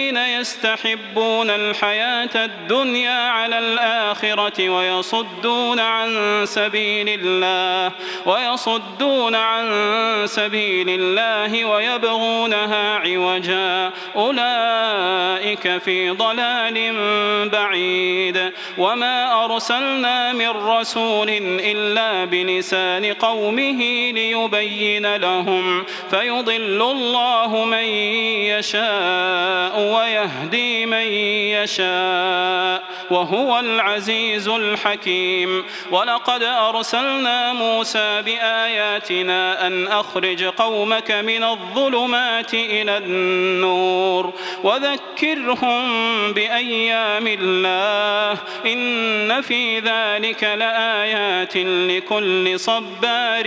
[0.00, 7.92] الذين يستحبون الحياة الدنيا على الآخرة ويصدون عن سبيل الله
[8.26, 9.66] ويصدون عن
[10.26, 13.90] سبيل الله ويبغونها عوجا.
[14.16, 16.92] أولئك في ضلال
[17.48, 18.52] بعيد.
[18.78, 21.28] وما أرسلنا من رسول
[21.60, 25.84] إلا بلسان قومه ليبين لهم.
[26.10, 27.84] فيضل الله من
[28.50, 31.06] يشاء ويهدي من
[31.56, 35.64] يشاء وهو العزيز الحكيم.
[35.90, 44.32] ولقد أرسلنا موسى بآياتنا أن أخرج قومك من الظلمات إلى النور
[44.64, 45.82] وذكرهم
[46.32, 53.46] بأيام الله إن في ذلك لآيات لكل صبار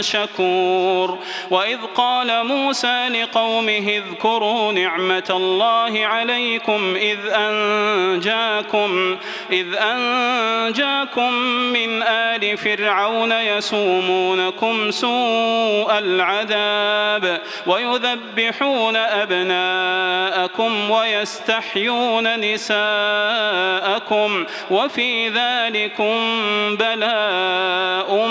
[0.00, 1.18] شكور.
[1.50, 5.69] وإذ قال موسى لقومه اذكروا نعمة الله
[6.06, 9.16] عليكم إذ أنجاكم
[9.52, 11.32] إذ أنجاكم
[11.72, 26.16] من آل فرعون يسومونكم سوء العذاب ويذبحون أبناءكم ويستحيون نساءكم وفي ذلكم
[26.76, 28.26] بلاء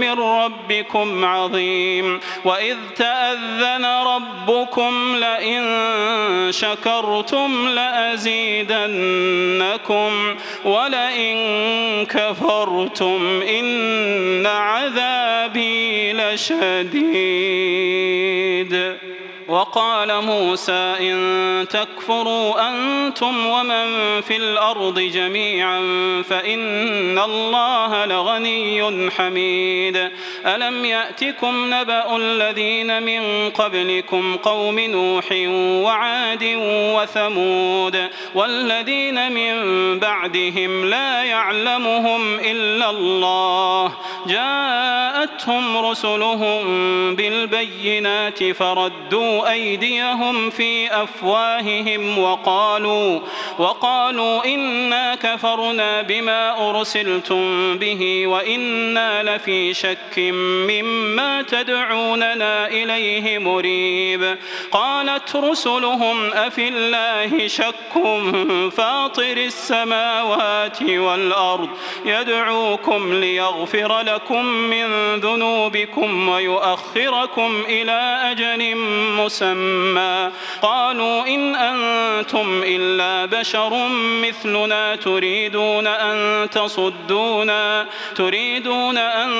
[0.00, 2.20] من ربكم عظيم.
[2.44, 5.68] وإذ تأذن ربكم لئن
[6.50, 6.77] شكرتم
[7.68, 8.68] لأزيدنكم
[10.64, 11.36] ولئن
[12.06, 17.08] كفرتم إن عذابي لشديد.
[19.48, 25.78] وقال موسى إن تكفروا أنتم ومن في الأرض جميعا
[26.28, 30.10] فإن الله لغني حميد.
[30.46, 35.24] ألم يأتكم نبأ الذين من قبلكم قوم نوح
[35.84, 36.44] وعاد
[36.94, 39.54] وثمود والذين من
[39.98, 43.92] بعدهم لا يعلمهم إلا الله.
[44.26, 46.64] جاءتهم رسلهم
[47.16, 53.20] بالبينات فردوا أيديهم في أفواههم وقالوا
[53.58, 60.18] وقالوا إنا كفرنا بما أرسلتم به وإنا لفي شك
[60.68, 64.36] مما تدعوننا إليه مريب.
[64.72, 67.92] قالت رسلهم أفي الله شك
[68.76, 71.68] فاطر السماوات والأرض
[72.04, 79.27] يدعوكم ليغفر لكم من ذنوبكم ويؤخركم إلى أجل مسمى
[80.62, 83.88] قالوا إن أنتم إلا بشر
[84.22, 89.30] مثلنا تريدون أن تصدونا تريدون أن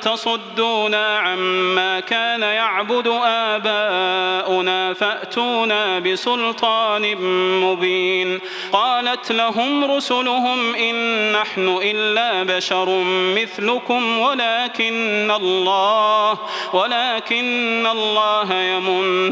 [0.00, 7.16] تصدونا عما كان يعبد آباؤنا فأتونا بسلطان
[7.60, 8.40] مبين.
[8.72, 13.02] قالت لهم رسلهم إن نحن إلا بشر
[13.36, 16.38] مثلكم ولكن الله
[16.72, 19.31] ولكن الله يمن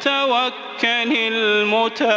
[1.11, 2.11] المتوكلون.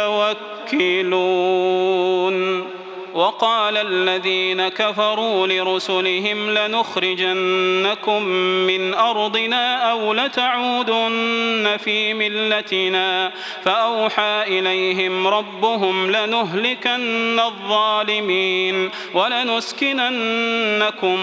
[3.15, 8.23] وقال الذين كفروا لرسلهم لنخرجنكم
[8.67, 13.31] من أرضنا أو لتعودن في ملتنا
[13.63, 20.11] فأوحى إليهم ربهم لنهلكن الظالمين ولنسكننكم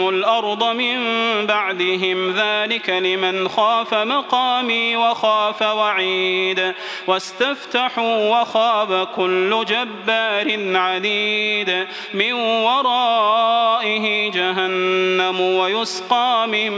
[0.09, 0.99] الأرض من
[1.47, 6.73] بعدهم ذلك لمن خاف مقامي وخاف وعيد
[7.07, 11.82] واستفتحوا وخاب كل جبار عنيد
[12.15, 16.71] من ورائه جهنم ويسقى من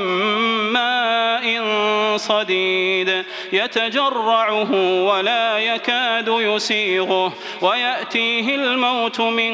[0.72, 1.64] ماء
[2.16, 4.72] صديد يتجرعه
[5.04, 9.52] ولا يكاد يسيغه ويأتيه الموت من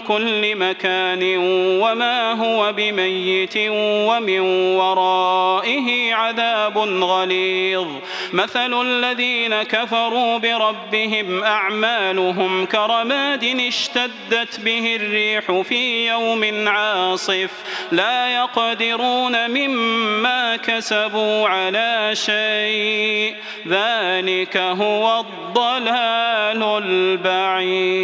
[0.00, 1.36] كل مكان
[1.82, 4.40] وما هو بميت ومن
[4.76, 7.86] ورائه عذاب غليظ
[8.32, 17.50] مثل الذين كفروا بربهم أعمالهم كرماد اشتدت به الريح في يوم عاصف.
[17.92, 23.36] لا يقدرون مما كسبوا على شيء.
[23.68, 28.02] ذلك هو الضلال البعيد.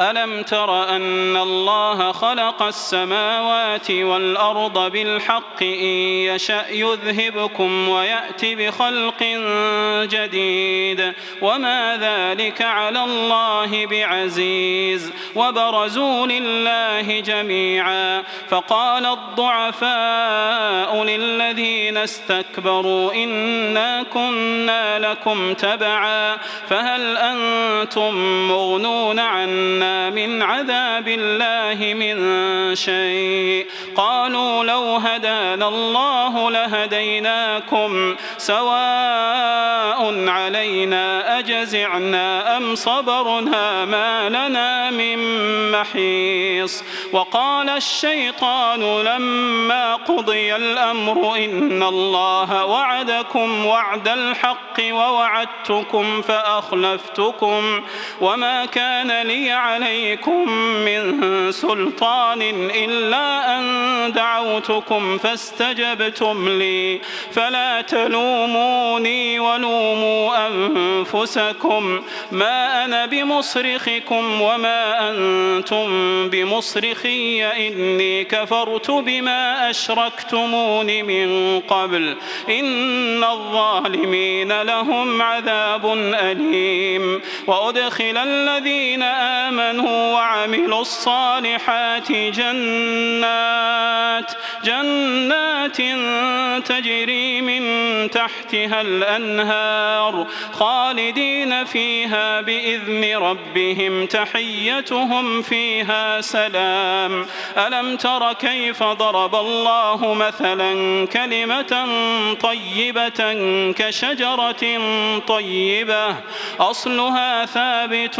[0.00, 5.96] ألم تر أن الله خلق السماوات والأرض بالحق إن
[6.28, 9.22] يشأ يذهبكم ويأتي بخلق
[10.02, 11.12] جديد
[11.42, 25.54] وما ذلك على الله بعزيز وبرزوا لله جميعا فقال الضعفاء للذين استكبروا إنا كنا لكم
[25.54, 26.36] تبعا
[26.68, 28.14] فهل أنتم
[28.48, 32.16] مغنون عنا من عذاب الله من
[32.74, 33.66] شيء.
[33.96, 45.18] قالوا لو هدانا الله لهديناكم سواء علينا أجزعنا أم صبرنا ما لنا من
[45.72, 46.84] محيص.
[47.12, 57.82] وقال الشيطان لما قضي الأمر إن الله وعدكم وعد الحق ووعدتكم فأخلفتكم
[58.20, 60.48] وما كان لي عليكم
[60.84, 61.20] من
[61.50, 62.42] سلطان
[62.74, 67.00] إلا أن دعوتكم فاستجبتم لي.
[67.32, 72.02] فلا تلوموني ولوموا أنفسكم.
[72.32, 75.86] ما أنا بمصرخكم وما أنتم
[76.28, 77.44] بمصرخي.
[77.44, 82.16] إني كفرت بما أشركتمون من قبل.
[82.48, 87.20] إن الظالمين لهم عذاب أليم.
[87.46, 91.35] وأدخل الذين آمنوا وعملوا الصالحات
[92.30, 94.35] جنات
[94.66, 95.76] جنات
[96.66, 97.62] تجري من
[98.10, 107.26] تحتها الأنهار خالدين فيها بإذن ربهم تحيتهم فيها سلام.
[107.58, 111.86] ألم تر كيف ضرب الله مثلا كلمة
[112.40, 113.20] طيبة
[113.72, 114.64] كشجرة
[115.26, 116.16] طيبة؟
[116.60, 118.18] أصلها ثابت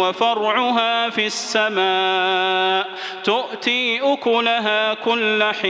[0.00, 2.86] وفرعها في السماء
[3.24, 5.69] تؤتي أكلها كل حين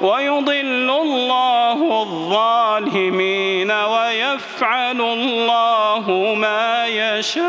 [0.00, 7.46] ويضل الله الظالمين ويفعل الله ما يشاء.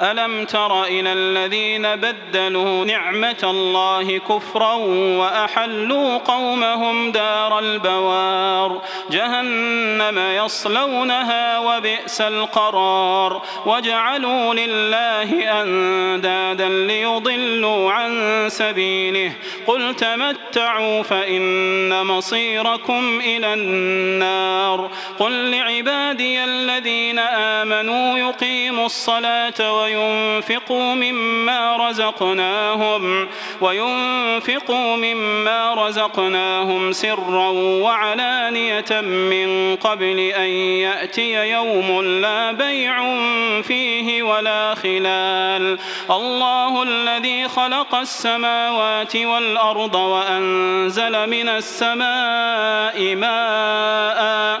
[0.00, 4.74] ألم تر إلى الذين بدلوا نعمة الله كفرا
[5.18, 13.42] وأحلوا قومهم دار البوار؟ جهنم يصلونها وبئس القرار.
[13.66, 19.32] وجعلوا لله أندادا ليضلوا عن سبيله.
[19.66, 24.90] قل تمتعوا فإن مصيركم إلى النار.
[25.18, 33.28] قل لعبادي الذين آمنوا يقيموا الصلاة وينفقوا مما رزقناهم
[33.60, 40.48] وينفقوا مما رزقناهم سرا وعلانية من قبل أن
[40.82, 43.14] يأتي يوم لا بيع
[43.62, 45.78] فيه ولا خلال.
[46.10, 54.60] الله الذي خلق السماوات والأرض وأنزل من السماء ماء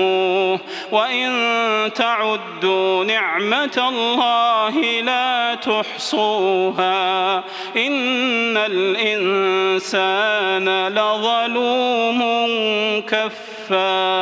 [0.91, 1.31] وإن
[1.95, 7.37] تعدوا نعمة الله لا تحصوها
[7.77, 10.07] إن الإنسان
[10.87, 12.21] لظلوم
[13.07, 14.21] كفار.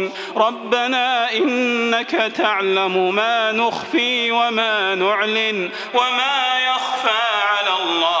[0.35, 8.20] ربنا إنك تعلم ما نخفي وما نعلن وما يخفى على الله.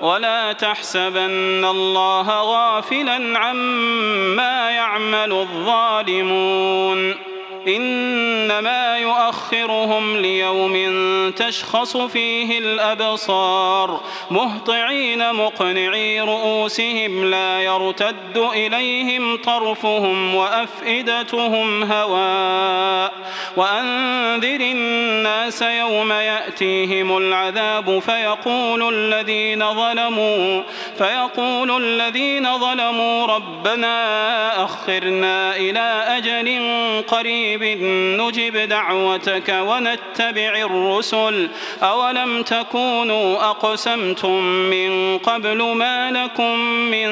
[0.00, 7.14] ولا تحسبن الله غافلا عما يعمل الظالمون
[7.68, 10.74] إنما يؤخرهم ليوم
[11.36, 23.12] تشخص فيه الأبصار مهطعين مقنعي رؤوسهم لا يرتد إليهم طرفهم وأفئدتهم هواء
[23.56, 30.62] وأنذر الناس يوم يأتيهم العذاب فيقول الذين ظلموا
[30.98, 36.62] فيقول الذين ظلموا ربنا أخرنا إلى أجل
[37.08, 37.82] قريب قريب
[38.20, 41.48] نجب دعوتك ونتبع الرسل
[41.82, 46.58] أولم تكونوا أقسمتم من قبل ما لكم
[46.90, 47.08] من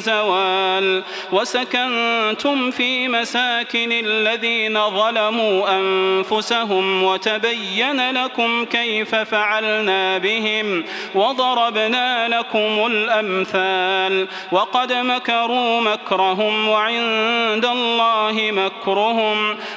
[0.00, 10.84] زوال وسكنتم في مساكن الذين ظلموا أنفسهم وتبين لكم كيف فعلنا بهم
[11.14, 19.56] وضربنا لكم الأمثال وقد مكروا مكرهم وعند الله مكرهم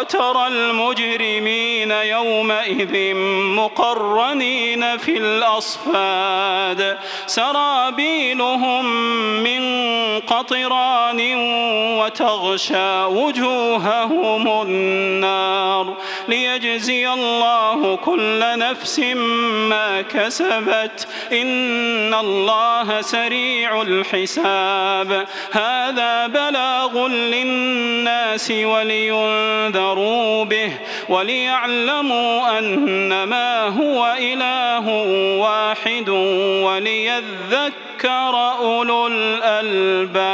[0.00, 3.14] وترى المجرمين يومئذ
[3.56, 6.98] مقرنين في الأصفاد.
[7.26, 8.84] سرابيلهم
[9.42, 9.60] من
[10.30, 11.20] قطران
[11.98, 15.96] وتغشى وجوههم النار
[16.28, 18.98] ليجزي الله كل نفس
[19.68, 21.08] ما كسبت.
[21.32, 25.26] إن الله سريع الحساب.
[25.52, 30.72] هذا بلاغ للناس ولينذروا به
[31.08, 34.88] وليعلموا أنما هو إله
[35.38, 36.08] واحد
[36.64, 40.30] وليذكر ذكر أولو الألباب.